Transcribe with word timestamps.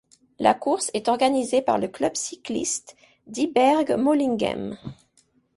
La 0.39 0.55
course 0.55 0.89
est 0.95 1.09
organisée 1.09 1.61
par 1.61 1.77
le 1.77 1.87
club 1.87 2.15
cycliste 2.15 2.95
d'Isbergues 3.27 3.97
Molinghem. 3.99 4.75